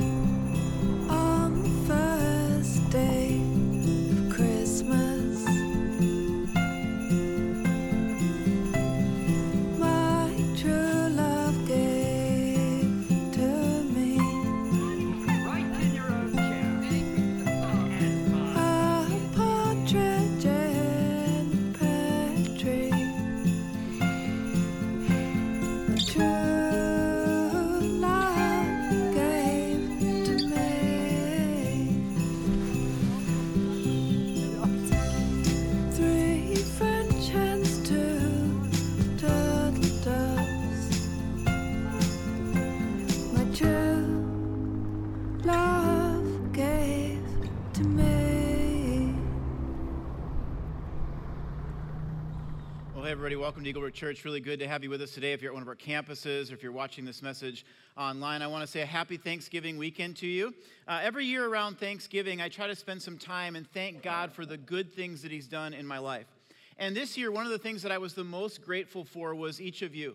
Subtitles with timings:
[0.00, 0.31] On
[53.32, 54.26] everybody, welcome to Eagle Church.
[54.26, 55.32] Really good to have you with us today.
[55.32, 57.64] If you're at one of our campuses or if you're watching this message
[57.96, 60.52] online, I want to say a happy Thanksgiving weekend to you.
[60.86, 64.44] Uh, every year around Thanksgiving, I try to spend some time and thank God for
[64.44, 66.26] the good things that He's done in my life.
[66.76, 69.62] And this year, one of the things that I was the most grateful for was
[69.62, 70.14] each of you.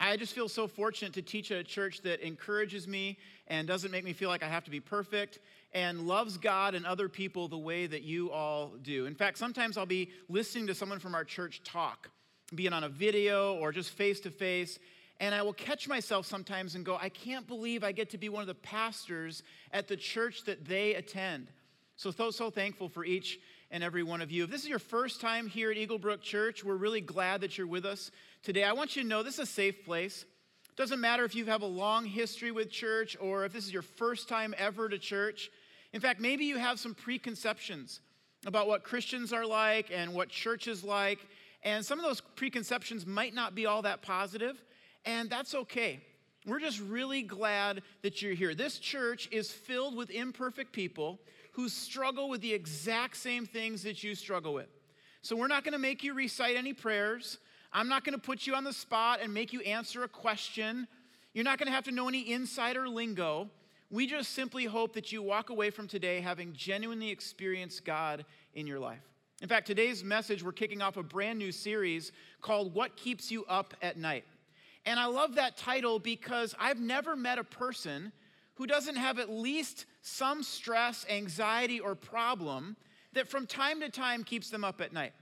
[0.00, 3.90] I just feel so fortunate to teach at a church that encourages me and doesn't
[3.90, 5.40] make me feel like I have to be perfect
[5.74, 9.04] and loves God and other people the way that you all do.
[9.04, 12.08] In fact, sometimes I'll be listening to someone from our church talk,
[12.54, 14.78] be it on a video or just face to face,
[15.18, 18.28] and I will catch myself sometimes and go, I can't believe I get to be
[18.28, 21.48] one of the pastors at the church that they attend.
[21.96, 23.38] So, so, so thankful for each
[23.70, 24.44] and every one of you.
[24.44, 27.56] If this is your first time here at Eagle Brook Church, we're really glad that
[27.56, 28.10] you're with us
[28.42, 28.62] today.
[28.62, 30.24] I want you to know this is a safe place.
[30.68, 33.72] It Doesn't matter if you have a long history with church or if this is
[33.72, 35.50] your first time ever to church.
[35.94, 38.00] In fact, maybe you have some preconceptions
[38.44, 41.18] about what Christians are like and what church is like.
[41.66, 44.62] And some of those preconceptions might not be all that positive,
[45.04, 46.00] and that's okay.
[46.46, 48.54] We're just really glad that you're here.
[48.54, 51.18] This church is filled with imperfect people
[51.50, 54.68] who struggle with the exact same things that you struggle with.
[55.22, 57.38] So we're not going to make you recite any prayers.
[57.72, 60.86] I'm not going to put you on the spot and make you answer a question.
[61.34, 63.50] You're not going to have to know any insider lingo.
[63.90, 68.24] We just simply hope that you walk away from today having genuinely experienced God
[68.54, 69.15] in your life.
[69.42, 72.10] In fact, today's message, we're kicking off a brand new series
[72.40, 74.24] called What Keeps You Up at Night.
[74.86, 78.12] And I love that title because I've never met a person
[78.54, 82.76] who doesn't have at least some stress, anxiety, or problem
[83.12, 85.12] that from time to time keeps them up at night.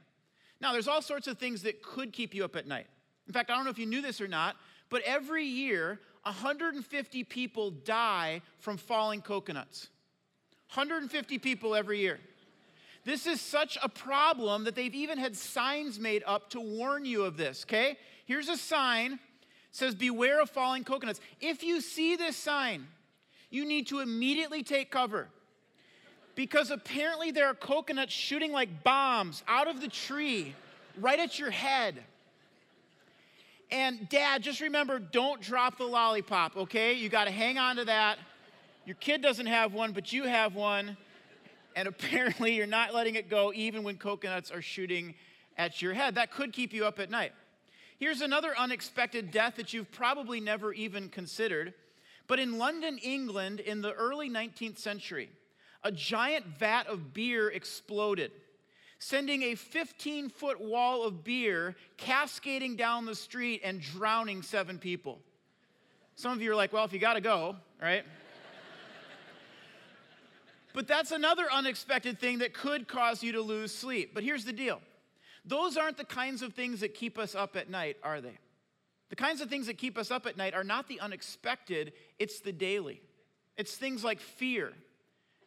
[0.60, 2.86] Now, there's all sorts of things that could keep you up at night.
[3.26, 4.54] In fact, I don't know if you knew this or not,
[4.90, 9.88] but every year, 150 people die from falling coconuts.
[10.72, 12.20] 150 people every year.
[13.04, 17.24] This is such a problem that they've even had signs made up to warn you
[17.24, 17.98] of this, okay?
[18.24, 19.18] Here's a sign
[19.74, 21.20] says beware of falling coconuts.
[21.40, 22.86] If you see this sign,
[23.50, 25.28] you need to immediately take cover.
[26.36, 30.54] Because apparently there are coconuts shooting like bombs out of the tree
[31.00, 32.04] right at your head.
[33.72, 36.92] And dad, just remember don't drop the lollipop, okay?
[36.92, 38.18] You got to hang on to that.
[38.86, 40.96] Your kid doesn't have one, but you have one.
[41.76, 45.14] And apparently you're not letting it go even when coconuts are shooting
[45.56, 46.16] at your head.
[46.16, 47.32] That could keep you up at night.
[47.98, 51.74] Here's another unexpected death that you've probably never even considered.
[52.26, 55.30] But in London, England, in the early 19th century,
[55.82, 58.32] a giant vat of beer exploded,
[58.98, 65.20] sending a 15 foot wall of beer cascading down the street and drowning seven people.
[66.16, 68.04] Some of you are like, well, if you got to go, right?
[70.74, 74.12] But that's another unexpected thing that could cause you to lose sleep.
[74.12, 74.82] But here's the deal
[75.46, 78.36] those aren't the kinds of things that keep us up at night, are they?
[79.08, 82.40] The kinds of things that keep us up at night are not the unexpected, it's
[82.40, 83.00] the daily.
[83.56, 84.72] It's things like fear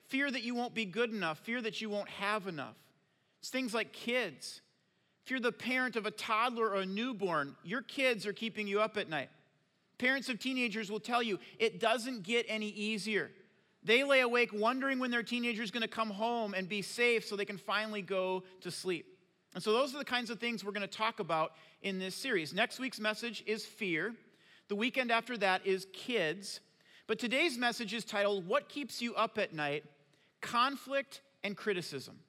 [0.08, 2.76] fear that you won't be good enough, fear that you won't have enough.
[3.42, 4.62] It's things like kids.
[5.26, 8.80] If you're the parent of a toddler or a newborn, your kids are keeping you
[8.80, 9.30] up at night.
[9.98, 13.32] Parents of teenagers will tell you it doesn't get any easier.
[13.88, 17.26] They lay awake wondering when their teenager is going to come home and be safe
[17.26, 19.18] so they can finally go to sleep.
[19.54, 22.14] And so, those are the kinds of things we're going to talk about in this
[22.14, 22.54] series.
[22.54, 24.14] Next week's message is fear.
[24.68, 26.60] The weekend after that is kids.
[27.08, 29.86] But today's message is titled, What Keeps You Up at Night?
[30.42, 32.20] Conflict and Criticism.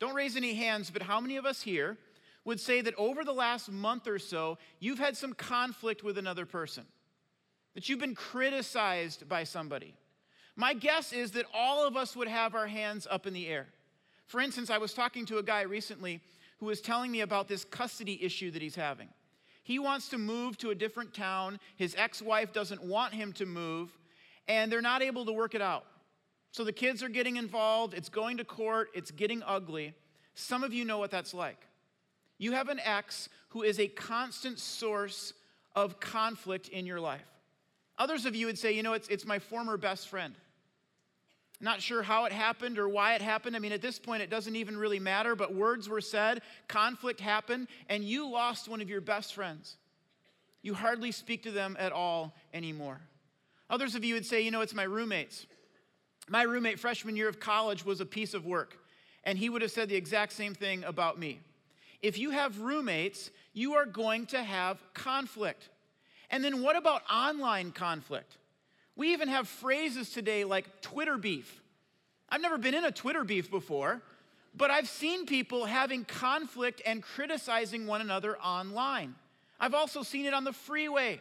[0.00, 1.98] Don't raise any hands, but how many of us here
[2.44, 6.46] would say that over the last month or so, you've had some conflict with another
[6.46, 6.84] person?
[7.74, 9.94] That you've been criticized by somebody?
[10.60, 13.66] My guess is that all of us would have our hands up in the air.
[14.26, 16.20] For instance, I was talking to a guy recently
[16.58, 19.08] who was telling me about this custody issue that he's having.
[19.62, 21.60] He wants to move to a different town.
[21.76, 23.96] His ex wife doesn't want him to move.
[24.48, 25.86] and they're not able to work it out.
[26.52, 29.94] So the kids are getting involved, it's going to court, it's getting ugly.
[30.34, 31.68] Some of you know what that's like.
[32.36, 35.32] You have an ex who is a constant source
[35.74, 37.30] of conflict in your life.
[37.96, 40.34] Others of you would say, you know, it's, it's my former best friend.
[41.60, 43.54] Not sure how it happened or why it happened.
[43.54, 47.20] I mean, at this point, it doesn't even really matter, but words were said, conflict
[47.20, 49.76] happened, and you lost one of your best friends.
[50.62, 53.00] You hardly speak to them at all anymore.
[53.68, 55.46] Others of you would say, you know, it's my roommates.
[56.28, 58.78] My roommate, freshman year of college, was a piece of work,
[59.24, 61.40] and he would have said the exact same thing about me.
[62.00, 65.68] If you have roommates, you are going to have conflict.
[66.30, 68.38] And then what about online conflict?
[69.00, 71.62] We even have phrases today like Twitter beef.
[72.28, 74.02] I've never been in a Twitter beef before,
[74.54, 79.14] but I've seen people having conflict and criticizing one another online.
[79.58, 81.18] I've also seen it on the freeway.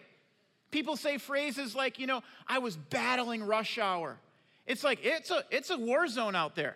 [0.72, 4.18] People say phrases like, you know, I was battling rush hour.
[4.68, 6.76] It's like it's a it's a war zone out there.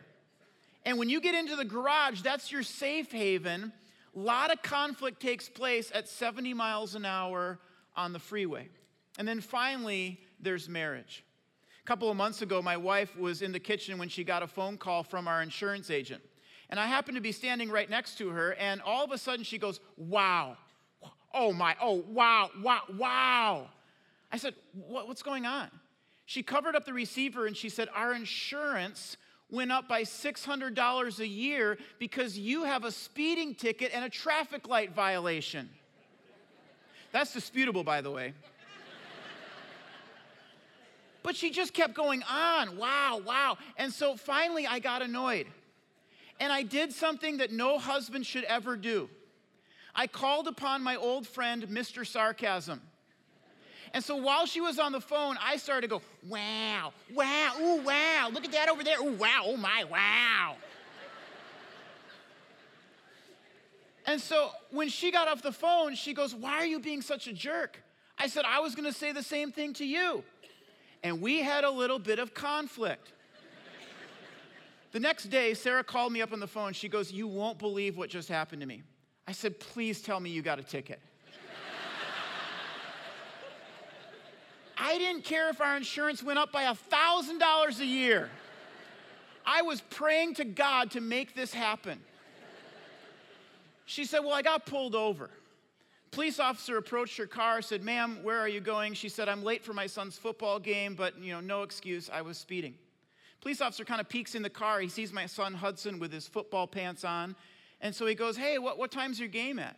[0.86, 3.74] And when you get into the garage, that's your safe haven.
[4.16, 7.60] A lot of conflict takes place at 70 miles an hour
[7.94, 8.70] on the freeway.
[9.18, 11.24] And then finally, there's marriage.
[11.84, 14.48] A couple of months ago, my wife was in the kitchen when she got a
[14.48, 16.24] phone call from our insurance agent.
[16.70, 19.44] And I happened to be standing right next to her, and all of a sudden
[19.44, 20.58] she goes, Wow.
[21.34, 23.68] Oh my, oh, wow, wow, wow.
[24.32, 24.56] I said,
[24.88, 25.70] what, What's going on?
[26.26, 29.18] She covered up the receiver and she said, Our insurance
[29.52, 34.68] went up by $600 a year because you have a speeding ticket and a traffic
[34.68, 35.70] light violation.
[37.12, 38.34] That's disputable, by the way.
[41.24, 42.78] But she just kept going on.
[42.78, 43.58] Wow, wow.
[43.78, 45.48] And so finally, I got annoyed.
[46.40, 49.10] And I did something that no husband should ever do.
[49.96, 52.06] I called upon my old friend, Mr.
[52.06, 52.82] Sarcasm.
[53.94, 57.82] And so while she was on the phone, I started to go, wow, wow, ooh,
[57.84, 60.56] wow, look at that over there, ooh, wow, oh my, wow.
[64.08, 67.28] and so when she got off the phone, she goes, why are you being such
[67.28, 67.84] a jerk?
[68.18, 70.24] I said, I was gonna say the same thing to you.
[71.04, 73.12] And we had a little bit of conflict.
[74.94, 76.74] the next day, Sarah called me up on the phone.
[76.74, 78.84] She goes, You won't believe what just happened to me.
[79.28, 81.02] I said, Please tell me you got a ticket.
[84.78, 88.30] I didn't care if our insurance went up by $1,000 a year.
[89.46, 92.00] I was praying to God to make this happen.
[93.86, 95.30] She said, Well, I got pulled over.
[96.14, 98.94] Police officer approached her car, said, Ma'am, where are you going?
[98.94, 102.22] She said, I'm late for my son's football game, but you know, no excuse, I
[102.22, 102.76] was speeding.
[103.42, 104.80] Police officer kind of peeks in the car.
[104.80, 107.36] He sees my son Hudson with his football pants on.
[107.82, 109.76] And so he goes, Hey, what, what time's your game at?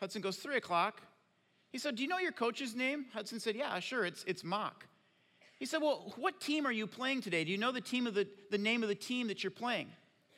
[0.00, 1.00] Hudson goes, Three o'clock.
[1.72, 3.06] He said, Do you know your coach's name?
[3.14, 4.86] Hudson said, Yeah, sure, it's, it's Mock.
[5.58, 7.42] He said, Well, what team are you playing today?
[7.42, 9.88] Do you know the team of the, the name of the team that you're playing?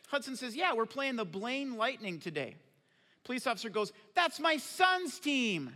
[0.06, 2.54] Hudson says, Yeah, we're playing the Blaine Lightning today.
[3.26, 5.72] Police officer goes, That's my son's team.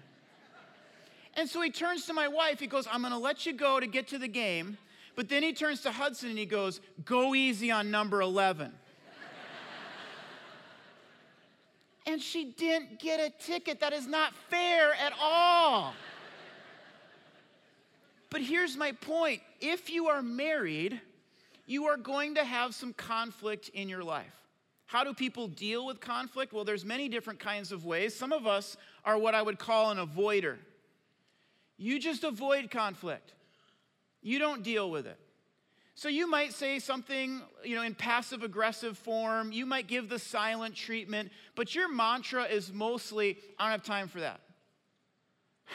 [1.35, 2.61] And so he turns to my wife.
[2.61, 4.79] He goes, I'm going to let you go to get to the game.
[5.17, 8.73] But then he turns to Hudson and he goes, Go easy on number 11.
[12.07, 13.81] and she didn't get a ticket.
[13.81, 15.93] That is not fair at all.
[18.31, 21.01] But here's my point if you are married,
[21.67, 24.40] you are going to have some conflict in your life.
[24.91, 26.53] How do people deal with conflict?
[26.53, 28.13] Well, there's many different kinds of ways.
[28.13, 30.57] Some of us are what I would call an avoider.
[31.77, 33.35] You just avoid conflict.
[34.21, 35.17] You don't deal with it.
[35.95, 39.53] So you might say something, you know, in passive aggressive form.
[39.53, 44.09] You might give the silent treatment, but your mantra is mostly I don't have time
[44.09, 44.41] for that.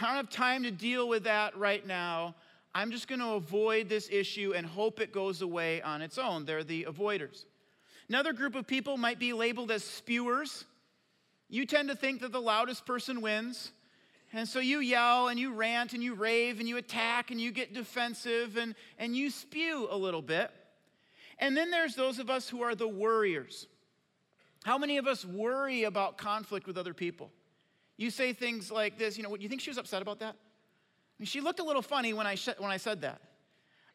[0.02, 2.36] I don't have time to deal with that right now.
[2.74, 6.44] I'm just going to avoid this issue and hope it goes away on its own.
[6.44, 7.46] They're the avoiders.
[8.08, 10.66] Another group of people might be labeled as spewers.
[11.50, 13.72] You tend to think that the loudest person wins.
[14.34, 17.52] And so you yell and you rant and you rave and you attack and you
[17.52, 20.52] get defensive and, and you spew a little bit.
[21.40, 23.68] And then there's those of us who are the worriers.
[24.64, 27.32] How many of us worry about conflict with other people?
[27.98, 30.36] You say things like this, you know, you think she was upset about that?
[30.36, 33.22] I mean, she looked a little funny when I, sh- when I said that.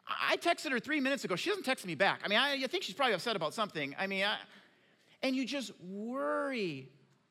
[0.07, 1.37] I texted her three minutes ago.
[1.37, 2.21] She doesn't text me back.
[2.25, 3.95] I mean, I, I think she's probably upset about something.
[3.99, 4.37] I mean, I,
[5.23, 6.89] and you just worry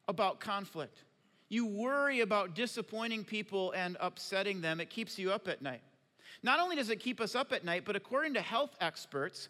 [0.08, 1.04] about conflict.
[1.50, 4.80] You worry about disappointing people and upsetting them.
[4.80, 5.82] It keeps you up at night.
[6.44, 9.50] Not only does it keep us up at night, but according to health experts,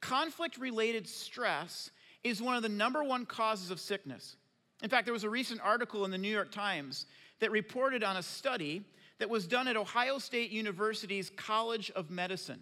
[0.00, 1.90] conflict related stress
[2.22, 4.36] is one of the number one causes of sickness.
[4.82, 7.06] In fact, there was a recent article in the New York Times
[7.40, 8.82] that reported on a study
[9.20, 12.60] that was done at Ohio State University's College of Medicine.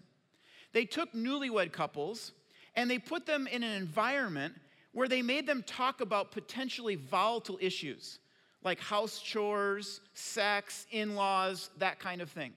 [0.72, 2.32] They took newlywed couples
[2.76, 4.54] and they put them in an environment
[4.92, 8.18] where they made them talk about potentially volatile issues
[8.64, 12.52] like house chores, sex, in laws, that kind of thing.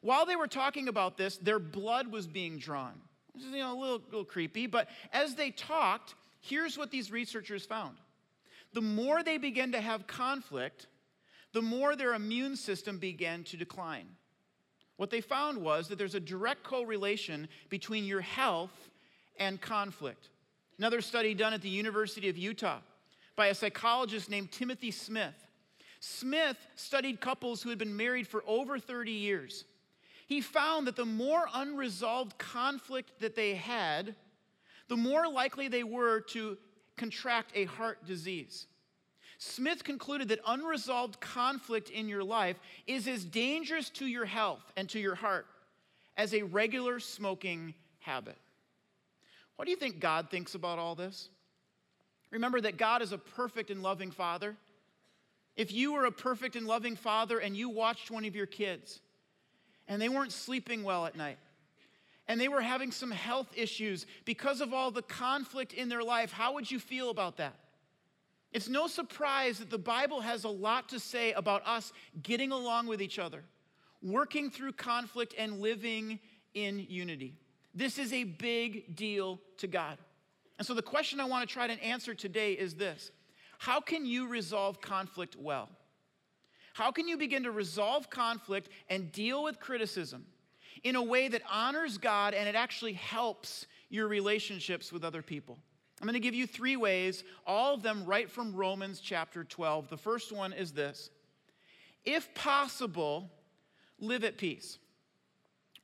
[0.00, 2.92] While they were talking about this, their blood was being drawn.
[3.34, 7.10] This is you know, a little, little creepy, but as they talked, here's what these
[7.10, 7.96] researchers found.
[8.74, 10.86] The more they began to have conflict,
[11.54, 14.08] the more their immune system began to decline.
[14.96, 18.90] What they found was that there's a direct correlation between your health
[19.38, 20.30] and conflict.
[20.78, 22.80] Another study done at the University of Utah
[23.36, 25.46] by a psychologist named Timothy Smith.
[26.00, 29.64] Smith studied couples who had been married for over 30 years.
[30.26, 34.16] He found that the more unresolved conflict that they had,
[34.88, 36.58] the more likely they were to
[36.96, 38.66] contract a heart disease.
[39.38, 44.88] Smith concluded that unresolved conflict in your life is as dangerous to your health and
[44.90, 45.46] to your heart
[46.16, 48.36] as a regular smoking habit.
[49.56, 51.28] What do you think God thinks about all this?
[52.30, 54.56] Remember that God is a perfect and loving father.
[55.56, 59.00] If you were a perfect and loving father and you watched one of your kids
[59.86, 61.38] and they weren't sleeping well at night
[62.26, 66.32] and they were having some health issues because of all the conflict in their life,
[66.32, 67.54] how would you feel about that?
[68.54, 71.92] It's no surprise that the Bible has a lot to say about us
[72.22, 73.42] getting along with each other,
[74.00, 76.20] working through conflict, and living
[76.54, 77.34] in unity.
[77.74, 79.98] This is a big deal to God.
[80.58, 83.10] And so the question I want to try to answer today is this
[83.58, 85.68] How can you resolve conflict well?
[86.74, 90.26] How can you begin to resolve conflict and deal with criticism
[90.84, 95.58] in a way that honors God and it actually helps your relationships with other people?
[96.00, 99.88] I'm going to give you three ways, all of them right from Romans chapter 12.
[99.88, 101.10] The first one is this
[102.04, 103.30] If possible,
[104.00, 104.78] live at peace.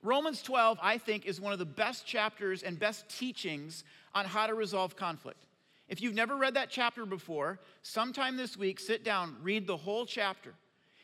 [0.03, 4.47] Romans 12, I think, is one of the best chapters and best teachings on how
[4.47, 5.45] to resolve conflict.
[5.89, 10.07] If you've never read that chapter before, sometime this week, sit down, read the whole
[10.07, 10.55] chapter.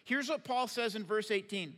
[0.04, 1.74] Here's what Paul says in verse 18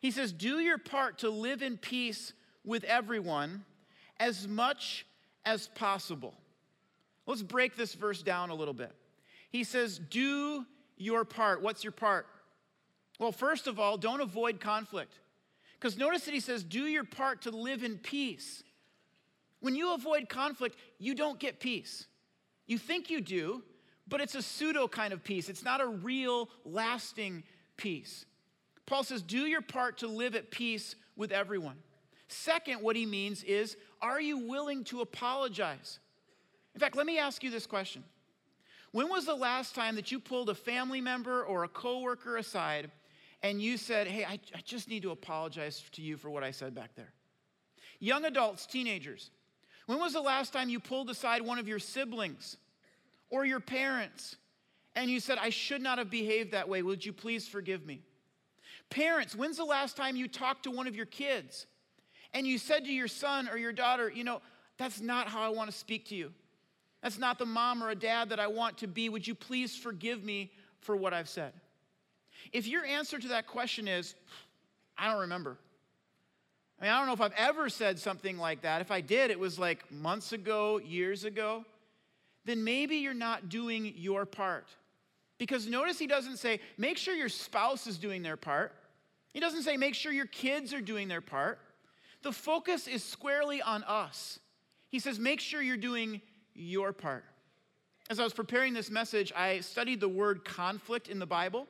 [0.00, 2.32] He says, Do your part to live in peace
[2.64, 3.64] with everyone
[4.18, 5.04] as much
[5.44, 6.34] as possible.
[7.28, 8.90] Let's break this verse down a little bit.
[9.50, 10.64] He says, Do
[10.96, 11.62] your part.
[11.62, 12.26] What's your part?
[13.20, 15.12] Well, first of all, don't avoid conflict.
[15.78, 18.64] Because notice that he says, Do your part to live in peace.
[19.60, 22.06] When you avoid conflict, you don't get peace.
[22.66, 23.62] You think you do,
[24.08, 25.50] but it's a pseudo kind of peace.
[25.50, 27.44] It's not a real, lasting
[27.76, 28.24] peace.
[28.86, 31.76] Paul says, Do your part to live at peace with everyone.
[32.28, 35.98] Second, what he means is, Are you willing to apologize?
[36.74, 38.04] In fact, let me ask you this question.
[38.92, 42.90] When was the last time that you pulled a family member or a coworker aside
[43.42, 46.50] and you said, Hey, I, I, just need to apologize to you for what I
[46.50, 47.12] said back there?
[48.00, 49.30] Young adults, teenagers,
[49.86, 52.56] when was the last time you pulled aside one of your siblings
[53.30, 54.36] or your parents
[54.94, 56.82] and you said, I should not have behaved that way?
[56.82, 58.02] Would you please forgive me?
[58.90, 61.66] Parents, when's the last time you talked to one of your kids
[62.34, 64.40] and you said to your son or your daughter, You know,
[64.78, 66.32] that's not how I want to speak to you?
[67.02, 69.08] That's not the mom or a dad that I want to be.
[69.08, 70.50] Would you please forgive me
[70.80, 71.52] for what I've said?
[72.52, 74.14] If your answer to that question is,
[74.96, 75.58] I don't remember.
[76.80, 78.80] I mean, I don't know if I've ever said something like that.
[78.80, 81.64] If I did, it was like months ago, years ago.
[82.44, 84.66] Then maybe you're not doing your part.
[85.38, 88.72] Because notice he doesn't say, make sure your spouse is doing their part.
[89.32, 91.60] He doesn't say, make sure your kids are doing their part.
[92.22, 94.40] The focus is squarely on us.
[94.88, 96.20] He says, make sure you're doing
[96.58, 97.24] your part.
[98.10, 101.66] As I was preparing this message, I studied the word conflict in the Bible,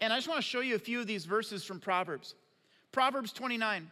[0.00, 2.34] and I just want to show you a few of these verses from Proverbs.
[2.90, 3.90] Proverbs 29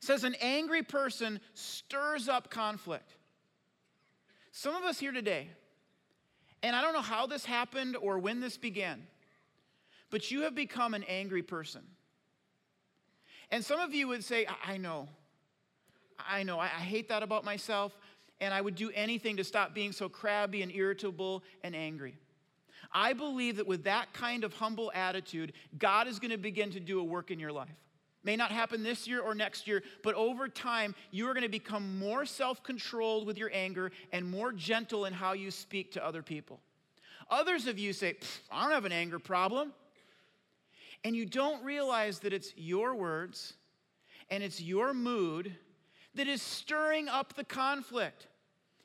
[0.00, 3.14] says, An angry person stirs up conflict.
[4.52, 5.48] Some of us here today,
[6.62, 9.06] and I don't know how this happened or when this began,
[10.10, 11.82] but you have become an angry person.
[13.50, 15.08] And some of you would say, I, know.
[16.18, 16.58] I know.
[16.58, 17.96] I hate that about myself
[18.40, 22.16] and I would do anything to stop being so crabby and irritable and angry.
[22.92, 26.80] I believe that with that kind of humble attitude, God is going to begin to
[26.80, 27.68] do a work in your life.
[28.22, 31.48] May not happen this year or next year, but over time, you are going to
[31.48, 36.04] become more self controlled with your anger and more gentle in how you speak to
[36.04, 36.60] other people.
[37.30, 38.16] Others of you say,
[38.50, 39.72] I don't have an anger problem.
[41.04, 43.54] And you don't realize that it's your words
[44.28, 45.54] and it's your mood
[46.16, 48.26] that is stirring up the conflict.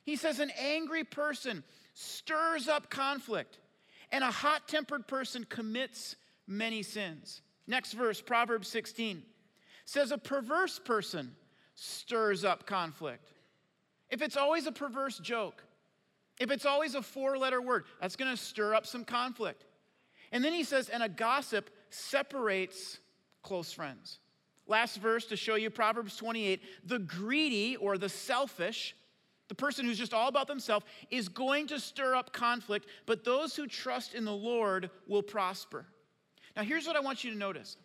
[0.04, 3.58] He says, an angry person stirs up conflict,
[4.10, 7.42] and a hot tempered person commits many sins.
[7.66, 9.22] Next verse, Proverbs 16,
[9.84, 11.34] says, A perverse person
[11.74, 13.32] stirs up conflict.
[14.10, 15.62] If it's always a perverse joke,
[16.38, 19.64] if it's always a four letter word, that's going to stir up some conflict.
[20.32, 22.98] And then he says, and a gossip separates
[23.42, 24.18] close friends.
[24.66, 28.94] Last verse to show you Proverbs 28 the greedy or the selfish,
[29.48, 33.56] the person who's just all about themselves, is going to stir up conflict, but those
[33.56, 35.86] who trust in the Lord will prosper.
[36.56, 37.76] Now, here's what I want you to notice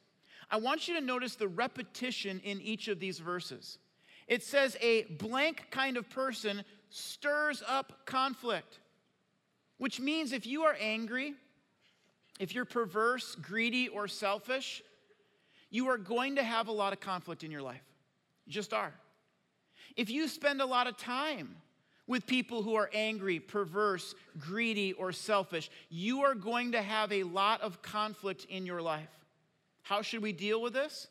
[0.50, 3.80] I want you to notice the repetition in each of these verses.
[4.28, 8.80] It says a blank kind of person stirs up conflict,
[9.78, 11.34] which means if you are angry,
[12.40, 14.84] if you're perverse, greedy, or selfish,
[15.70, 17.84] you are going to have a lot of conflict in your life.
[18.46, 18.94] You just are.
[19.96, 21.56] If you spend a lot of time
[22.06, 27.24] with people who are angry, perverse, greedy, or selfish, you are going to have a
[27.24, 29.10] lot of conflict in your life.
[29.84, 31.08] How should we deal with this?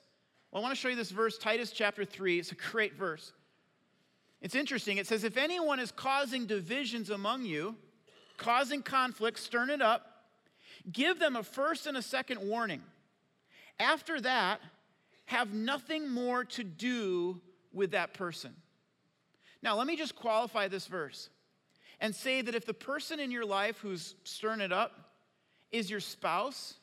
[0.50, 2.38] Well, I want to show you this verse, Titus chapter 3.
[2.38, 3.32] It's a great verse.
[4.40, 4.96] It's interesting.
[4.96, 7.76] It says, If anyone is causing divisions among you,
[8.36, 10.24] causing conflict, stirring it up,
[10.92, 12.82] give them a first and a second warning.
[13.78, 14.60] After that,
[15.26, 17.40] have nothing more to do
[17.72, 18.54] with that person.
[19.62, 21.28] Now, let me just qualify this verse
[22.00, 24.92] and say that if the person in your life who's stirring it up
[25.72, 26.74] is your spouse,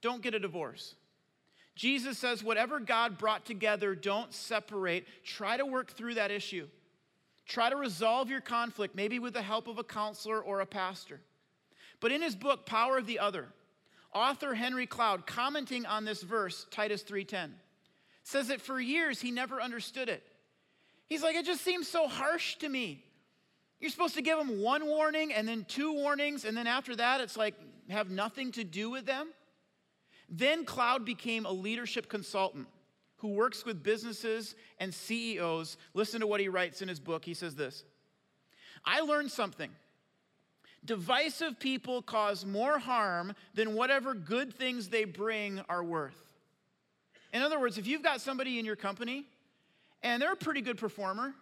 [0.00, 0.94] don't get a divorce.
[1.74, 5.06] Jesus says, whatever God brought together, don't separate.
[5.24, 6.68] Try to work through that issue.
[7.46, 11.20] Try to resolve your conflict, maybe with the help of a counselor or a pastor.
[12.00, 13.48] But in his book, Power of the Other,
[14.14, 17.54] author Henry Cloud, commenting on this verse, Titus 3:10,
[18.22, 20.22] says that for years he never understood it.
[21.06, 23.04] He's like, it just seems so harsh to me.
[23.80, 27.20] You're supposed to give them one warning and then two warnings, and then after that,
[27.20, 27.54] it's like
[27.90, 29.28] have nothing to do with them.
[30.28, 32.66] Then Cloud became a leadership consultant
[33.16, 35.76] who works with businesses and CEOs.
[35.92, 37.24] Listen to what he writes in his book.
[37.24, 37.84] He says this
[38.84, 39.70] I learned something.
[40.84, 46.20] Divisive people cause more harm than whatever good things they bring are worth.
[47.32, 49.24] In other words, if you've got somebody in your company
[50.02, 51.34] and they're a pretty good performer,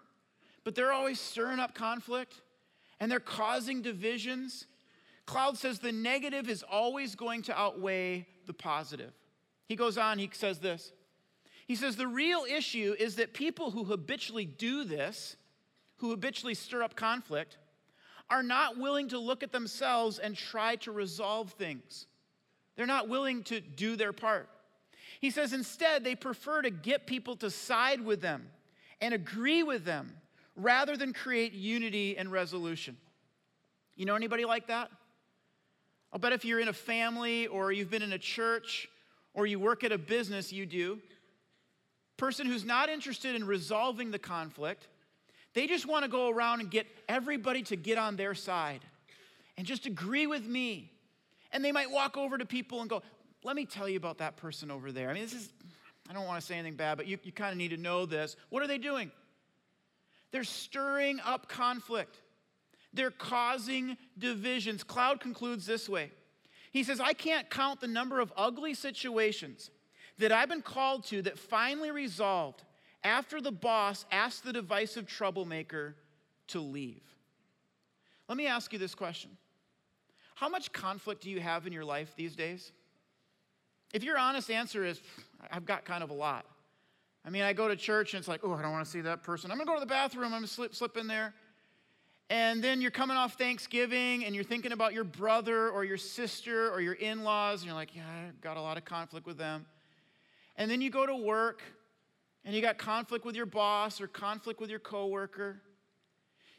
[0.65, 2.41] but they're always stirring up conflict
[3.01, 4.67] and they're causing divisions,
[5.27, 9.13] Cloud says the negative is always going to outweigh the positive.
[9.67, 10.93] He goes on, he says this.
[11.67, 15.37] He says the real issue is that people who habitually do this,
[15.99, 17.57] who habitually stir up conflict,
[18.31, 22.07] are not willing to look at themselves and try to resolve things.
[22.77, 24.49] They're not willing to do their part.
[25.21, 28.49] He says instead, they prefer to get people to side with them
[29.01, 30.17] and agree with them
[30.57, 32.97] rather than create unity and resolution.
[33.95, 34.91] You know anybody like that?
[36.13, 38.89] I'll bet if you're in a family or you've been in a church
[39.35, 40.99] or you work at a business, you do.
[42.17, 44.89] Person who's not interested in resolving the conflict,
[45.55, 48.81] they just want to go around and get everybody to get on their side
[49.57, 50.91] and just agree with me.
[51.53, 53.03] And they might walk over to people and go,
[53.45, 55.11] Let me tell you about that person over there.
[55.11, 55.53] I mean, this is,
[56.09, 58.07] I don't want to say anything bad, but you, you kind of need to know
[58.07, 58.37] this.
[58.49, 59.11] What are they doing?
[60.31, 62.21] They're stirring up conflict,
[62.95, 64.83] they're causing divisions.
[64.83, 66.11] Cloud concludes this way
[66.73, 69.71] He says, I can't count the number of ugly situations
[70.19, 72.63] that I've been called to that finally resolved
[73.05, 75.97] after the boss asked the divisive troublemaker
[76.49, 77.03] to leave.
[78.29, 79.31] Let me ask you this question
[80.35, 82.73] How much conflict do you have in your life these days?
[83.93, 85.01] If your honest answer is,
[85.51, 86.47] I've got kind of a lot.
[87.25, 89.03] I mean, I go to church and it's like, oh, I don't want to see
[89.03, 89.51] that person.
[89.51, 90.27] I'm going to go to the bathroom.
[90.27, 91.35] I'm going to slip, slip in there.
[92.31, 96.71] And then you're coming off Thanksgiving and you're thinking about your brother or your sister
[96.71, 99.37] or your in laws, and you're like, yeah, I got a lot of conflict with
[99.37, 99.67] them.
[100.57, 101.63] And then you go to work
[102.45, 105.61] and you got conflict with your boss or conflict with your coworker,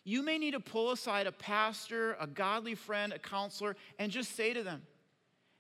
[0.04, 4.36] you may need to pull aside a pastor, a godly friend, a counselor, and just
[4.36, 4.82] say to them,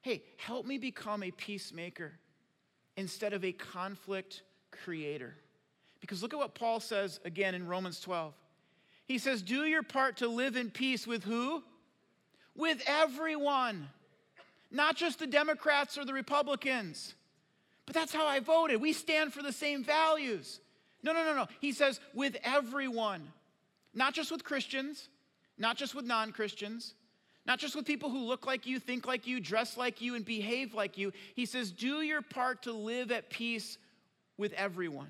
[0.02, 2.12] hey, help me become a peacemaker
[2.98, 5.36] instead of a conflict creator.
[6.02, 8.34] Because look at what Paul says again in Romans 12.
[9.06, 11.64] He says, Do your part to live in peace with who?
[12.56, 13.88] With everyone,
[14.70, 17.16] not just the Democrats or the Republicans.
[17.86, 18.82] But that's how I voted.
[18.82, 20.60] We stand for the same values.
[21.02, 21.48] No, no, no, no.
[21.60, 23.28] He says, with everyone,
[23.93, 25.10] not just with Christians,
[25.58, 26.93] not just with non Christians,
[27.46, 30.24] not just with people who look like you, think like you, dress like you, and
[30.24, 31.12] behave like you.
[31.36, 33.78] He says, do your part to live at peace
[34.38, 35.10] with everyone.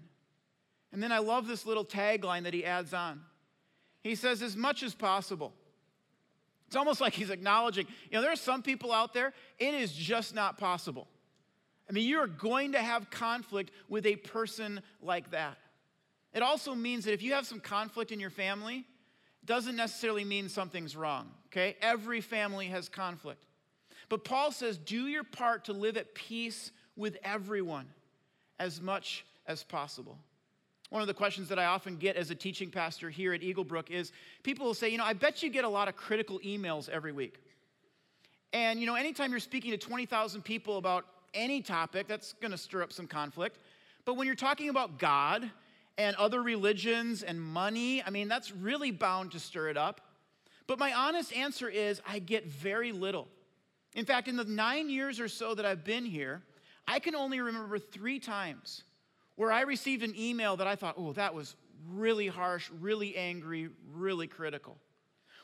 [0.91, 3.21] And then I love this little tagline that he adds on.
[4.03, 5.53] He says, as much as possible.
[6.67, 9.93] It's almost like he's acknowledging, you know, there are some people out there, it is
[9.93, 11.07] just not possible.
[11.89, 15.57] I mean, you are going to have conflict with a person like that.
[16.33, 20.23] It also means that if you have some conflict in your family, it doesn't necessarily
[20.23, 21.75] mean something's wrong, okay?
[21.81, 23.45] Every family has conflict.
[24.09, 27.87] But Paul says, do your part to live at peace with everyone
[28.59, 30.17] as much as possible.
[30.89, 33.89] One of the questions that I often get as a teaching pastor here at Eaglebrook
[33.89, 34.11] is
[34.43, 37.11] people will say, you know, I bet you get a lot of critical emails every
[37.11, 37.39] week.
[38.53, 42.57] And, you know, anytime you're speaking to 20,000 people about any topic, that's going to
[42.57, 43.57] stir up some conflict.
[44.05, 45.49] But when you're talking about God
[45.97, 50.01] and other religions and money, I mean, that's really bound to stir it up.
[50.67, 53.27] But my honest answer is I get very little.
[53.95, 56.41] In fact, in the nine years or so that I've been here,
[56.87, 58.83] I can only remember three times
[59.35, 61.55] where I received an email that I thought, oh, that was
[61.91, 64.77] really harsh, really angry, really critical.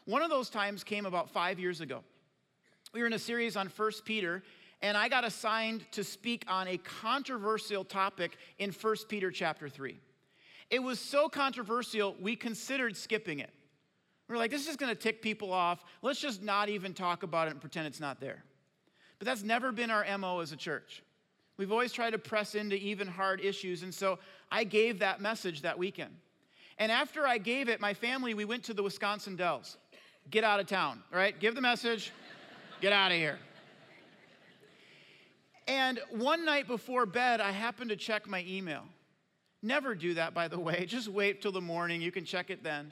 [0.06, 2.04] One of those times came about five years ago.
[2.93, 4.43] We were in a series on 1 Peter,
[4.82, 10.00] and I got assigned to speak on a controversial topic in 1 Peter chapter 3.
[10.70, 13.52] It was so controversial, we considered skipping it.
[14.28, 15.84] We are like, this is going to tick people off.
[16.02, 18.44] Let's just not even talk about it and pretend it's not there.
[19.18, 21.04] But that's never been our MO as a church.
[21.58, 23.84] We've always tried to press into even hard issues.
[23.84, 24.20] And so
[24.52, 26.15] I gave that message that weekend.
[26.78, 29.78] And after I gave it, my family, we went to the Wisconsin Dells.
[30.30, 31.38] Get out of town, right?
[31.38, 32.13] Give the message,
[32.82, 33.39] get out of here.
[35.70, 38.86] And one night before bed, I happened to check my email.
[39.62, 40.86] Never do that, by the way.
[40.90, 42.02] Just wait till the morning.
[42.02, 42.92] You can check it then.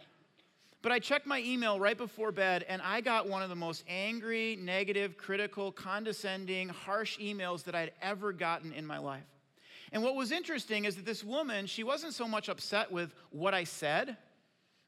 [0.84, 3.84] But I checked my email right before bed, and I got one of the most
[3.90, 9.26] angry, negative, critical, condescending, harsh emails that I'd ever gotten in my life.
[9.92, 13.56] And what was interesting is that this woman, she wasn't so much upset with what
[13.56, 14.18] I said,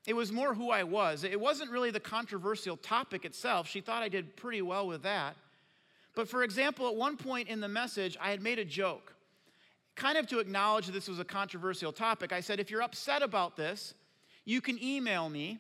[0.06, 1.24] it was more who I was.
[1.24, 3.68] It wasn't really the controversial topic itself.
[3.68, 5.36] She thought I did pretty well with that.
[6.20, 9.16] But for example, at one point in the message, I had made a joke,
[9.96, 12.34] kind of to acknowledge that this was a controversial topic.
[12.34, 13.94] I said, if you're upset about this,
[14.44, 15.60] you can email me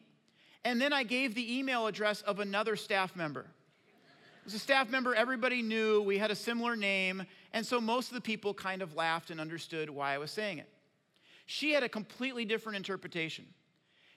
[0.65, 3.45] and then I gave the email address of another staff member.
[3.87, 6.01] It was a staff member everybody knew.
[6.01, 7.23] We had a similar name.
[7.53, 10.59] And so most of the people kind of laughed and understood why I was saying
[10.59, 10.67] it.
[11.45, 13.45] She had a completely different interpretation.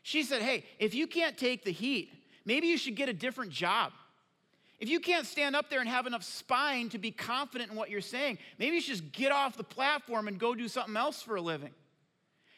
[0.02, 2.12] She said, Hey, if you can't take the heat,
[2.44, 3.92] maybe you should get a different job.
[4.82, 7.88] If you can't stand up there and have enough spine to be confident in what
[7.88, 11.22] you're saying, maybe you should just get off the platform and go do something else
[11.22, 11.70] for a living.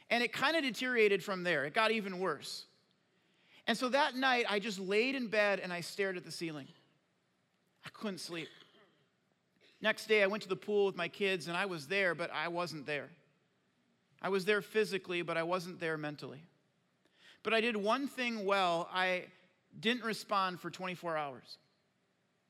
[0.09, 1.67] And it kind of deteriorated from there.
[1.67, 2.65] It got even worse.
[3.67, 6.67] And so that night, I just laid in bed and I stared at the ceiling.
[7.85, 8.49] I couldn't sleep.
[9.83, 12.31] Next day, I went to the pool with my kids and I was there, but
[12.33, 13.11] I wasn't there.
[14.23, 16.43] I was there physically, but I wasn't there mentally.
[17.43, 19.25] But I did one thing well I
[19.79, 21.59] didn't respond for 24 hours.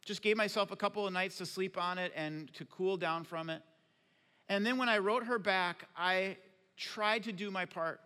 [0.05, 3.25] Just gave myself a couple of nights to sleep on it and to cool down
[3.25, 3.62] from it.
[4.49, 6.37] And then when I wrote her back, I
[6.77, 8.01] tried to do my part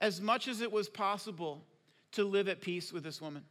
[0.00, 1.64] as much as it was possible
[2.12, 3.44] to live at peace with this woman.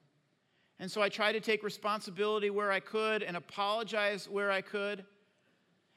[0.79, 5.05] And so I tried to take responsibility where I could and apologize where I could.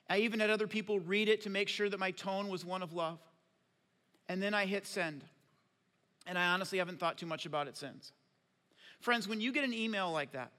[0.09, 2.83] I even had other people read it to make sure that my tone was one
[2.83, 3.19] of love.
[4.29, 5.25] And then I hit send.
[6.27, 8.13] And I honestly haven't thought too much about it since.
[9.01, 10.53] Friends, when you get an email like that,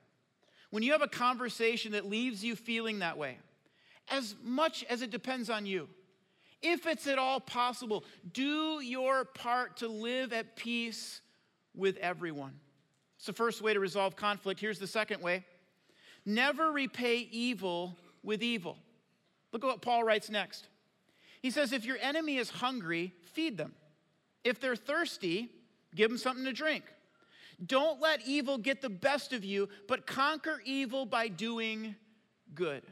[0.71, 3.37] when you have a conversation that leaves you feeling that way,
[4.09, 5.87] as much as it depends on you,
[6.61, 8.03] if it's at all possible,
[8.33, 11.21] do your part to live at peace
[11.75, 12.53] with everyone.
[13.17, 14.59] It's the first way to resolve conflict.
[14.59, 15.45] Here's the second way
[16.25, 18.77] never repay evil with evil.
[19.51, 20.67] Look at what Paul writes next.
[21.41, 23.73] He says, If your enemy is hungry, feed them.
[24.43, 25.49] If they're thirsty,
[25.95, 26.83] give them something to drink.
[27.65, 31.95] Don't let evil get the best of you, but conquer evil by doing
[32.55, 32.83] good.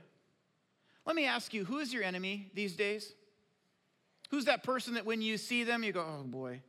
[1.06, 3.14] Let me ask you, who is your enemy these days?
[4.30, 6.62] Who's that person that when you see them, you go, oh boy,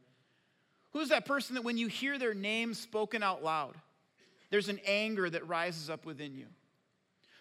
[0.92, 3.76] Who's that person that when you hear their name spoken out loud,
[4.50, 6.46] there's an anger that rises up within you?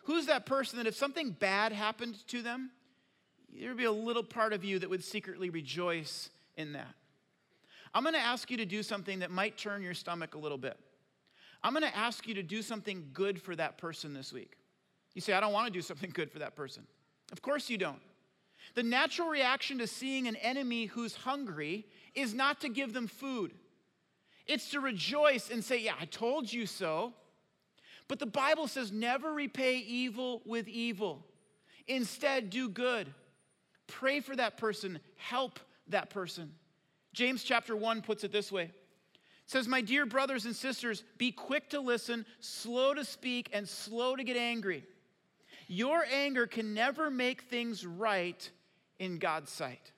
[0.04, 2.72] Who's that person that if something bad happened to them,
[3.60, 6.94] there'd be a little part of you that would secretly rejoice in that?
[7.94, 10.78] I'm gonna ask you to do something that might turn your stomach a little bit.
[11.64, 14.58] I'm gonna ask you to do something good for that person this week.
[15.14, 16.86] You say, I don't wanna do something good for that person.
[17.32, 18.02] Of course you don't.
[18.76, 23.54] The natural reaction to seeing an enemy who's hungry is not to give them food,
[24.46, 27.14] it's to rejoice and say, Yeah, I told you so.
[28.10, 31.24] But the Bible says, never repay evil with evil.
[31.88, 33.14] Instead, do good.
[33.88, 36.52] Pray for that person, help that person.
[37.20, 38.64] James chapter 1 puts it this way.
[38.64, 38.72] It
[39.46, 44.16] says, My dear brothers and sisters, be quick to listen, slow to speak, and slow
[44.16, 44.86] to get angry.
[45.68, 48.50] Your anger can never make things right
[49.00, 49.92] in God's sight.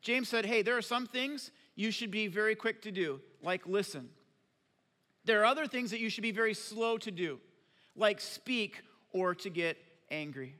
[0.00, 3.66] James said, hey, there are some things you should be very quick to do, like
[3.66, 4.08] listen.
[5.26, 7.40] There are other things that you should be very slow to do,
[7.94, 8.80] like speak
[9.12, 9.76] or to get
[10.10, 10.56] angry.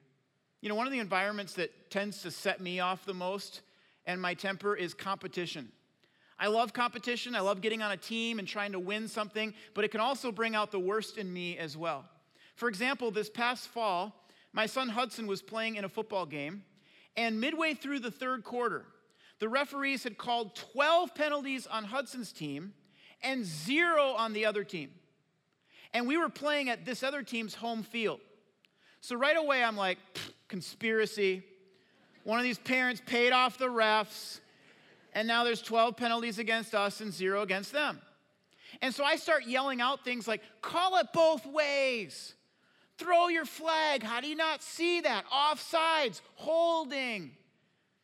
[0.60, 3.62] You know, one of the environments that tends to set me off the most
[4.06, 5.70] and my temper is competition.
[6.38, 7.36] I love competition.
[7.36, 10.32] I love getting on a team and trying to win something, but it can also
[10.32, 12.04] bring out the worst in me as well.
[12.56, 16.64] For example, this past fall, my son Hudson was playing in a football game,
[17.16, 18.86] and midway through the third quarter,
[19.38, 22.74] the referees had called 12 penalties on Hudson's team
[23.22, 24.90] and zero on the other team.
[25.94, 28.20] And we were playing at this other team's home field.
[29.00, 29.98] So right away, I'm like,
[30.48, 31.42] conspiracy.
[32.24, 34.40] One of these parents paid off the refs,
[35.12, 38.00] and now there's 12 penalties against us and zero against them.
[38.80, 42.34] And so I start yelling out things like, call it both ways.
[42.96, 44.02] Throw your flag.
[44.02, 45.24] How do you not see that?
[45.30, 47.32] Offsides, holding.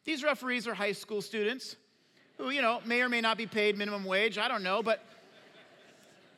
[0.05, 1.77] These referees are high school students
[2.37, 4.39] who, you know, may or may not be paid minimum wage.
[4.39, 5.05] I don't know, but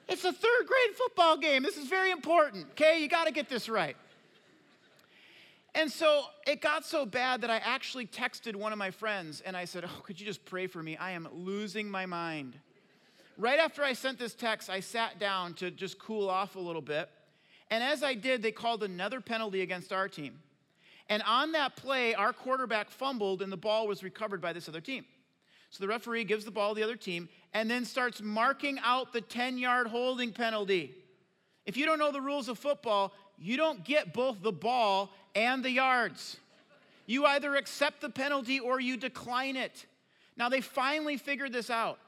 [0.09, 1.63] it's a third grade football game.
[1.63, 3.01] This is very important, okay?
[3.01, 3.97] You got to get this right.
[5.75, 9.57] And so it got so bad that I actually texted one of my friends and
[9.57, 10.97] I said, Oh, could you just pray for me?
[10.97, 12.59] I am losing my mind.
[13.39, 16.83] Right after I sent this text, I sat down to just cool off a little
[16.83, 17.09] bit.
[17.71, 20.41] And as I did, they called another penalty against our team.
[21.09, 24.81] And on that play, our quarterback fumbled and the ball was recovered by this other
[24.81, 25.05] team.
[25.71, 29.13] So the referee gives the ball to the other team and then starts marking out
[29.13, 30.95] the 10 yard holding penalty.
[31.65, 35.65] If you don't know the rules of football, you don't get both the ball and
[35.65, 36.37] the yards.
[37.07, 39.87] You either accept the penalty or you decline it.
[40.37, 41.99] Now, they finally figured this out,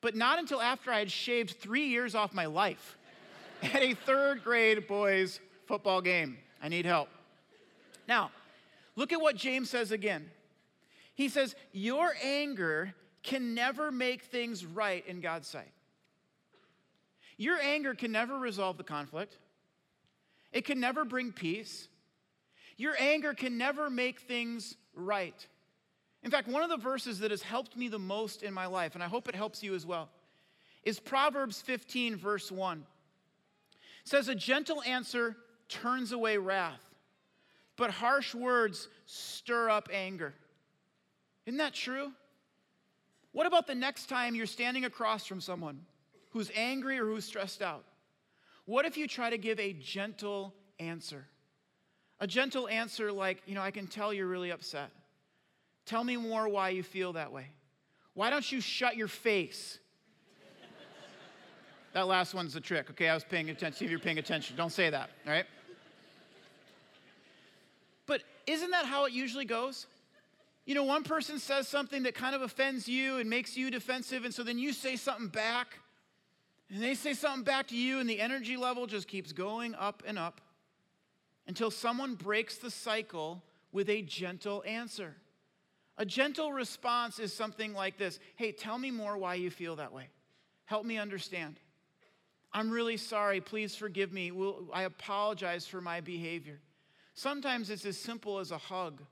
[0.00, 2.98] but not until after I had shaved three years off my life
[3.62, 6.36] at a third grade boys football game.
[6.62, 7.08] I need help.
[8.06, 8.32] Now,
[8.96, 10.28] look at what James says again.
[11.14, 15.70] He says, Your anger can never make things right in God's sight.
[17.36, 19.36] Your anger can never resolve the conflict,
[20.52, 21.88] it can never bring peace.
[22.76, 25.46] Your anger can never make things right.
[26.22, 28.94] In fact, one of the verses that has helped me the most in my life,
[28.94, 30.10] and I hope it helps you as well,
[30.82, 32.78] is Proverbs 15, verse 1.
[32.78, 35.36] It says, A gentle answer
[35.68, 36.82] turns away wrath,
[37.76, 40.34] but harsh words stir up anger.
[41.46, 42.12] Isn't that true?
[43.32, 45.80] What about the next time you're standing across from someone
[46.30, 47.84] who's angry or who's stressed out?
[48.70, 51.26] What if you try to give a gentle answer?
[52.20, 54.92] A gentle answer like, you know, I can tell you're really upset.
[55.86, 57.48] Tell me more why you feel that way.
[58.14, 59.80] Why don't you shut your face?
[61.94, 63.08] that last one's the trick, okay?
[63.08, 63.76] I was paying attention.
[63.76, 64.54] See if you're paying attention.
[64.54, 65.46] Don't say that, all right?
[68.06, 69.88] But isn't that how it usually goes?
[70.64, 74.24] You know, one person says something that kind of offends you and makes you defensive,
[74.24, 75.80] and so then you say something back,
[76.70, 80.02] and they say something back to you, and the energy level just keeps going up
[80.06, 80.40] and up
[81.46, 85.16] until someone breaks the cycle with a gentle answer.
[85.98, 89.92] A gentle response is something like this Hey, tell me more why you feel that
[89.92, 90.08] way.
[90.64, 91.58] Help me understand.
[92.52, 93.40] I'm really sorry.
[93.40, 94.32] Please forgive me.
[94.72, 96.60] I apologize for my behavior.
[97.14, 99.02] Sometimes it's as simple as a hug.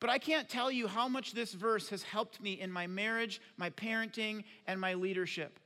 [0.00, 3.40] But I can't tell you how much this verse has helped me in my marriage,
[3.56, 5.60] my parenting, and my leadership.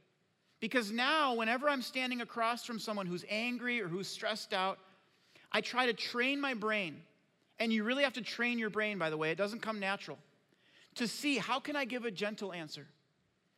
[0.60, 4.78] Because now, whenever I'm standing across from someone who's angry or who's stressed out,
[5.52, 7.02] I try to train my brain,
[7.58, 10.18] and you really have to train your brain, by the way, it doesn't come natural,
[10.96, 12.86] to see how can I give a gentle answer?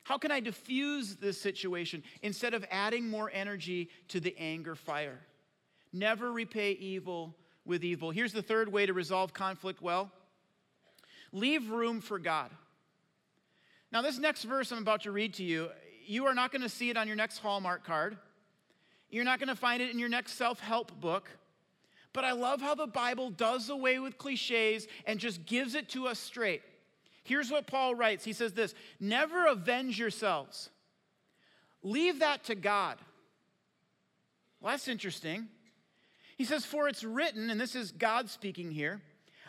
[0.03, 5.21] How can I diffuse this situation instead of adding more energy to the anger fire?
[5.93, 7.35] Never repay evil
[7.65, 8.11] with evil.
[8.11, 10.11] Here's the third way to resolve conflict well
[11.31, 12.51] leave room for God.
[13.93, 15.69] Now, this next verse I'm about to read to you,
[16.09, 18.16] you are not going to see it on your next Hallmark card.
[19.11, 21.31] You're not going to find it in your next self help book.
[22.12, 26.09] But I love how the Bible does away with cliches and just gives it to
[26.09, 26.62] us straight.
[27.23, 30.71] Here's what Paul writes He says this Never avenge yourselves,
[31.83, 32.99] leave that to God.
[34.61, 35.49] Well, that's interesting.
[36.37, 39.01] He says, For it's written, and this is God speaking here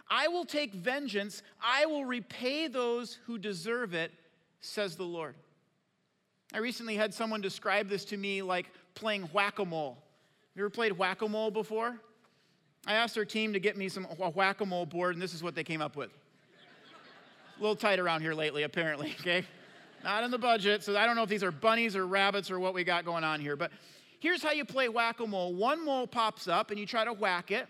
[0.10, 4.12] I will take vengeance, I will repay those who deserve it,
[4.60, 5.36] says the Lord.
[6.54, 9.98] I recently had someone describe this to me like playing whack a mole.
[10.56, 12.00] You ever played whack a mole before?
[12.88, 15.44] I asked our team to get me some whack a mole board, and this is
[15.44, 16.10] what they came up with.
[17.58, 19.46] A little tight around here lately, apparently, okay?
[20.04, 22.60] Not in the budget, so I don't know if these are bunnies or rabbits or
[22.60, 23.56] what we got going on here.
[23.56, 23.72] But
[24.20, 27.14] here's how you play whack a mole one mole pops up, and you try to
[27.14, 27.68] whack it.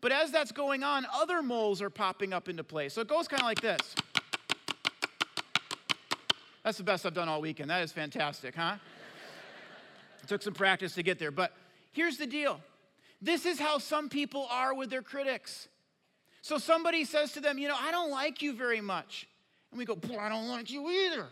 [0.00, 2.88] But as that's going on, other moles are popping up into play.
[2.88, 3.94] So it goes kind of like this.
[6.64, 7.70] That's the best I've done all weekend.
[7.70, 8.76] That is fantastic, huh?
[10.22, 11.30] it took some practice to get there.
[11.30, 11.52] But
[11.92, 12.60] here's the deal
[13.20, 15.68] this is how some people are with their critics.
[16.42, 19.28] So somebody says to them, You know, I don't like you very much.
[19.70, 21.26] And we go, I don't like you either.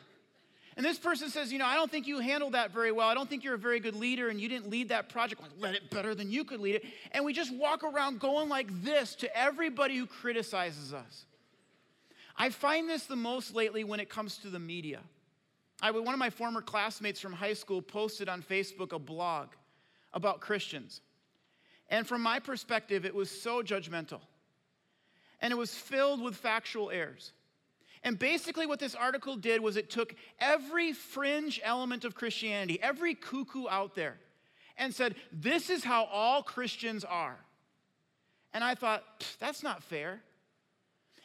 [0.76, 3.08] And this person says, You know, I don't think you handled that very well.
[3.08, 5.42] I don't think you're a very good leader and you didn't lead that project.
[5.42, 6.84] Like, led it better than you could lead it.
[7.10, 11.26] And we just walk around going like this to everybody who criticizes us.
[12.36, 15.00] I find this the most lately when it comes to the media.
[15.82, 19.48] I, one of my former classmates from high school posted on Facebook a blog
[20.12, 21.00] about Christians.
[21.88, 24.20] And from my perspective, it was so judgmental.
[25.40, 27.32] And it was filled with factual errors.
[28.02, 33.14] And basically, what this article did was it took every fringe element of Christianity, every
[33.14, 34.18] cuckoo out there,
[34.76, 37.36] and said, This is how all Christians are.
[38.54, 39.04] And I thought,
[39.38, 40.22] That's not fair.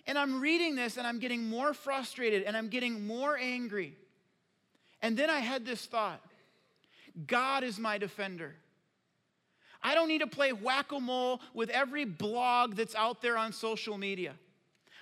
[0.07, 3.97] And I'm reading this and I'm getting more frustrated and I'm getting more angry.
[5.05, 6.19] And then I had this thought
[7.27, 8.55] God is my defender.
[9.83, 13.53] I don't need to play whack a mole with every blog that's out there on
[13.53, 14.33] social media.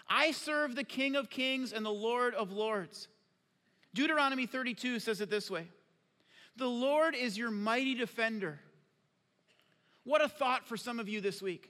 [0.09, 3.07] I serve the King of Kings and the Lord of Lords.
[3.93, 5.69] Deuteronomy 32 says it this way
[6.57, 8.59] The Lord is your mighty defender.
[10.03, 11.69] What a thought for some of you this week.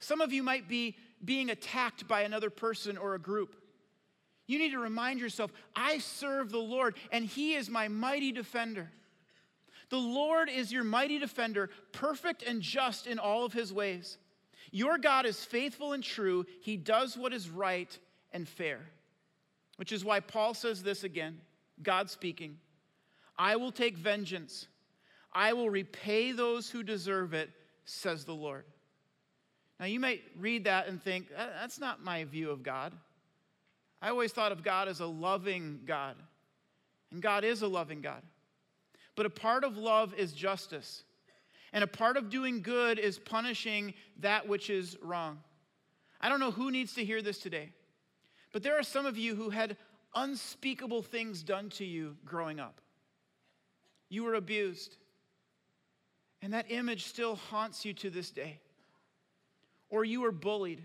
[0.00, 3.54] Some of you might be being attacked by another person or a group.
[4.46, 8.90] You need to remind yourself I serve the Lord, and He is my mighty defender.
[9.88, 14.18] The Lord is your mighty defender, perfect and just in all of His ways.
[14.72, 16.44] Your God is faithful and true.
[16.60, 17.96] He does what is right
[18.32, 18.80] and fair.
[19.76, 21.40] Which is why Paul says this again
[21.82, 22.58] God speaking
[23.38, 24.66] I will take vengeance,
[25.32, 27.50] I will repay those who deserve it,
[27.84, 28.64] says the Lord.
[29.78, 32.94] Now, you might read that and think, that's not my view of God.
[34.00, 36.16] I always thought of God as a loving God,
[37.10, 38.22] and God is a loving God.
[39.14, 41.02] But a part of love is justice.
[41.72, 45.38] And a part of doing good is punishing that which is wrong.
[46.20, 47.70] I don't know who needs to hear this today,
[48.52, 49.76] but there are some of you who had
[50.14, 52.80] unspeakable things done to you growing up.
[54.08, 54.96] You were abused,
[56.40, 58.60] and that image still haunts you to this day.
[59.90, 60.82] Or you were bullied,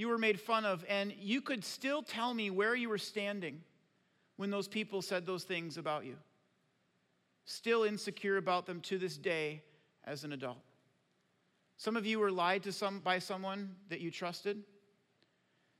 [0.00, 3.60] you were made fun of, and you could still tell me where you were standing
[4.36, 6.16] when those people said those things about you
[7.44, 9.60] still insecure about them to this day
[10.04, 10.62] as an adult.
[11.76, 14.62] Some of you were lied to some, by someone that you trusted.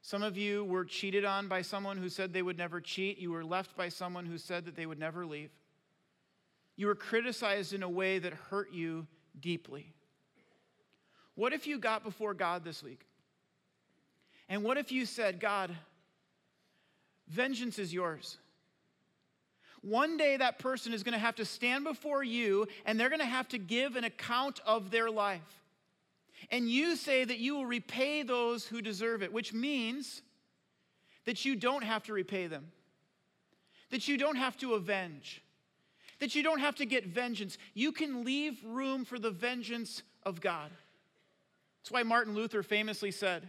[0.03, 3.19] Some of you were cheated on by someone who said they would never cheat.
[3.19, 5.51] You were left by someone who said that they would never leave.
[6.77, 9.07] You were criticized in a way that hurt you
[9.39, 9.93] deeply.
[11.35, 13.07] What if you got before God this week?
[14.51, 15.71] And what if you said, God,
[17.29, 18.37] vengeance is yours?
[19.81, 23.21] One day that person is going to have to stand before you and they're going
[23.21, 25.41] to have to give an account of their life.
[26.51, 30.21] And you say that you will repay those who deserve it, which means
[31.27, 32.73] that you don't have to repay them,
[33.91, 35.43] that you don't have to avenge,
[36.19, 37.57] that you don't have to get vengeance.
[37.73, 40.71] You can leave room for the vengeance of God.
[41.81, 43.49] That's why Martin Luther famously said,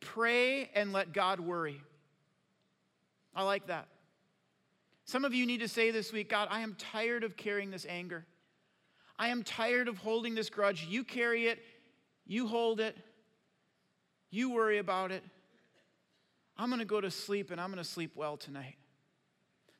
[0.00, 1.80] Pray and let God worry.
[3.34, 3.88] I like that.
[5.04, 7.86] Some of you need to say this week, God, I am tired of carrying this
[7.88, 8.24] anger.
[9.18, 10.86] I am tired of holding this grudge.
[10.88, 11.60] You carry it,
[12.26, 12.96] you hold it,
[14.30, 15.22] you worry about it.
[16.58, 18.76] I'm going to go to sleep and I'm going to sleep well tonight.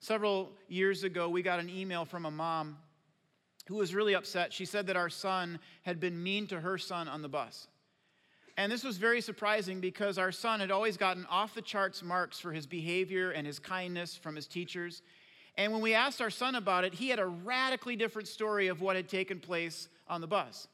[0.00, 2.78] Several years ago, we got an email from a mom
[3.66, 4.52] who was really upset.
[4.52, 7.66] She said that our son had been mean to her son on the bus.
[8.56, 12.38] And this was very surprising because our son had always gotten off the charts marks
[12.38, 15.02] for his behavior and his kindness from his teachers.
[15.56, 18.80] And when we asked our son about it, he had a radically different story of
[18.80, 20.68] what had taken place on the bus.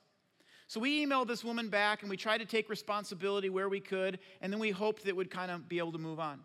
[0.68, 4.18] So we emailed this woman back and we tried to take responsibility where we could,
[4.40, 6.40] and then we hoped that would kind of be able to move on.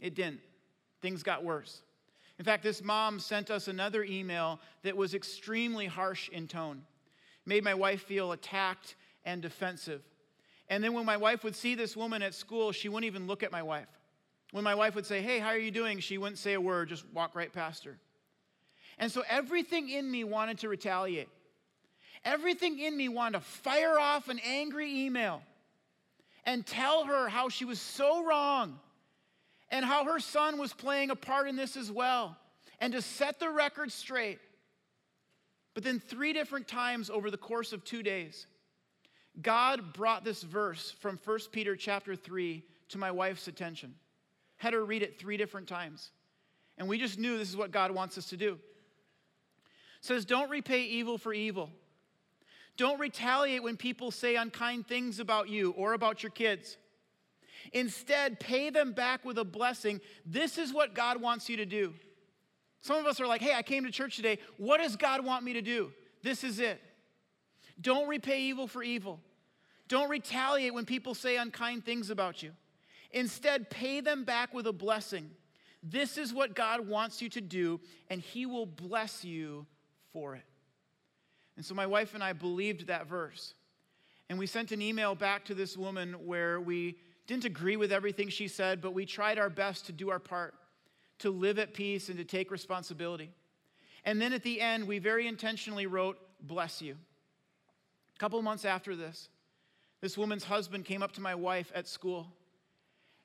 [0.00, 0.40] It didn't.
[1.00, 1.82] Things got worse.
[2.38, 6.82] In fact, this mom sent us another email that was extremely harsh in tone,
[7.46, 10.02] made my wife feel attacked and defensive.
[10.72, 13.42] And then when my wife would see this woman at school, she wouldn't even look
[13.42, 13.90] at my wife.
[14.52, 15.98] When my wife would say, Hey, how are you doing?
[15.98, 17.98] She wouldn't say a word, just walk right past her.
[18.96, 21.28] And so everything in me wanted to retaliate.
[22.24, 25.42] Everything in me wanted to fire off an angry email
[26.46, 28.80] and tell her how she was so wrong
[29.68, 32.34] and how her son was playing a part in this as well
[32.80, 34.38] and to set the record straight.
[35.74, 38.46] But then, three different times over the course of two days,
[39.40, 43.94] God brought this verse from 1 Peter chapter 3 to my wife's attention.
[44.56, 46.10] had her read it three different times.
[46.76, 48.52] And we just knew this is what God wants us to do.
[48.52, 51.70] It says, Don't repay evil for evil.
[52.76, 56.76] Don't retaliate when people say unkind things about you or about your kids.
[57.72, 60.00] Instead, pay them back with a blessing.
[60.26, 61.94] This is what God wants you to do.
[62.80, 64.38] Some of us are like, hey, I came to church today.
[64.56, 65.92] What does God want me to do?
[66.22, 66.80] This is it.
[67.82, 69.20] Don't repay evil for evil.
[69.88, 72.52] Don't retaliate when people say unkind things about you.
[73.10, 75.30] Instead, pay them back with a blessing.
[75.82, 79.66] This is what God wants you to do, and He will bless you
[80.12, 80.44] for it.
[81.56, 83.54] And so my wife and I believed that verse.
[84.30, 88.28] And we sent an email back to this woman where we didn't agree with everything
[88.28, 90.54] she said, but we tried our best to do our part,
[91.18, 93.30] to live at peace and to take responsibility.
[94.04, 96.96] And then at the end, we very intentionally wrote, Bless you.
[98.22, 99.30] Couple months after this,
[100.00, 102.28] this woman's husband came up to my wife at school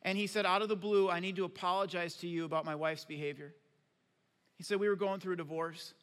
[0.01, 2.73] and he said, Out of the blue, I need to apologize to you about my
[2.73, 3.53] wife's behavior.
[4.55, 5.93] He said, We were going through a divorce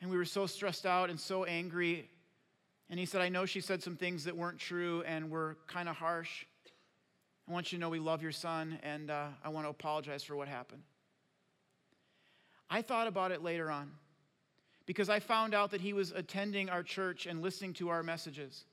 [0.00, 2.08] and we were so stressed out and so angry.
[2.88, 5.86] And he said, I know she said some things that weren't true and were kind
[5.86, 6.46] of harsh.
[7.46, 10.24] I want you to know we love your son and uh, I want to apologize
[10.24, 10.80] for what happened.
[12.70, 13.90] I thought about it later on
[14.88, 18.64] because I found out that he was attending our church and listening to our messages.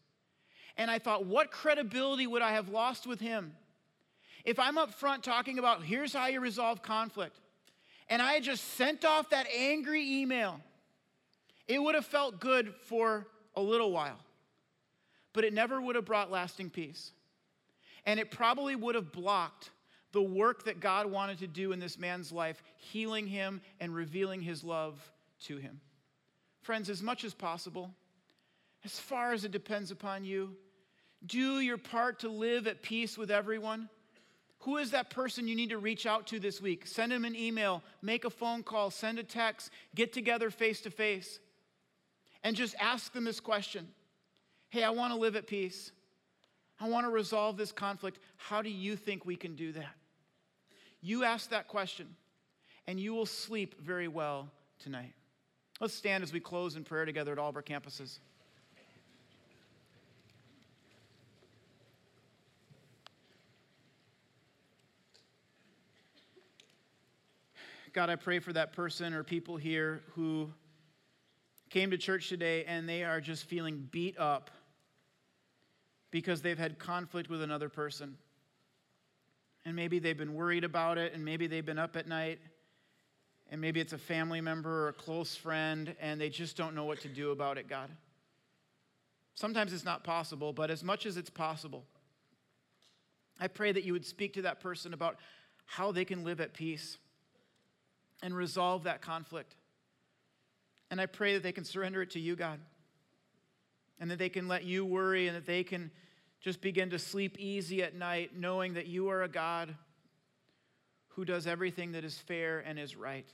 [0.77, 3.53] And I thought, what credibility would I have lost with him
[4.45, 7.41] if I'm up front talking about here's how you resolve conflict,
[8.07, 10.61] and I had just sent off that angry email?
[11.67, 14.19] It would have felt good for a little while,
[15.33, 17.11] but it never would have brought lasting peace.
[18.05, 19.71] And it probably would have blocked
[20.13, 24.39] the work that God wanted to do in this man's life, healing him and revealing
[24.39, 24.97] his love
[25.41, 25.81] to him.
[26.65, 27.91] Friends, as much as possible,
[28.83, 30.55] as far as it depends upon you,
[31.23, 33.87] do your part to live at peace with everyone.
[34.61, 36.87] Who is that person you need to reach out to this week?
[36.87, 40.89] Send them an email, make a phone call, send a text, get together face to
[40.89, 41.39] face,
[42.43, 43.87] and just ask them this question
[44.69, 45.91] Hey, I want to live at peace.
[46.79, 48.17] I want to resolve this conflict.
[48.37, 49.93] How do you think we can do that?
[50.99, 52.07] You ask that question,
[52.87, 54.49] and you will sleep very well
[54.79, 55.13] tonight.
[55.81, 58.19] Let's stand as we close in prayer together at all of our campuses.
[67.91, 70.49] God, I pray for that person or people here who
[71.69, 74.51] came to church today and they are just feeling beat up
[76.11, 78.17] because they've had conflict with another person.
[79.65, 82.39] And maybe they've been worried about it, and maybe they've been up at night,
[83.51, 86.85] and maybe it's a family member or a close friend, and they just don't know
[86.85, 87.89] what to do about it, God.
[89.35, 91.85] Sometimes it's not possible, but as much as it's possible,
[93.39, 95.17] I pray that you would speak to that person about
[95.65, 96.97] how they can live at peace
[98.23, 99.55] and resolve that conflict.
[100.89, 102.59] And I pray that they can surrender it to you, God,
[103.99, 105.91] and that they can let you worry and that they can
[106.39, 109.75] just begin to sleep easy at night, knowing that you are a God
[111.15, 113.27] who does everything that is fair and is right.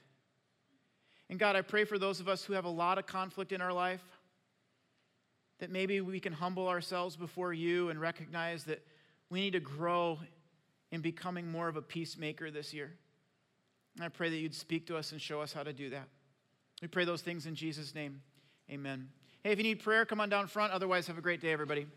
[1.29, 3.61] And God, I pray for those of us who have a lot of conflict in
[3.61, 4.03] our life,
[5.59, 8.85] that maybe we can humble ourselves before you and recognize that
[9.29, 10.19] we need to grow
[10.91, 12.91] in becoming more of a peacemaker this year.
[13.95, 16.07] And I pray that you'd speak to us and show us how to do that.
[16.81, 18.21] We pray those things in Jesus' name.
[18.69, 19.09] Amen.
[19.43, 20.73] Hey, if you need prayer, come on down front.
[20.73, 21.87] Otherwise, have a great day, everybody.